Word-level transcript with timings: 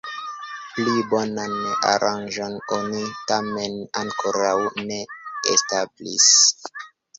Pli 0.77 0.95
bonan 1.11 1.53
aranĝon 1.89 2.57
oni 2.79 3.03
tamen 3.33 3.77
ankoraŭ 4.03 4.57
ne 4.89 5.01
establis. 5.55 6.29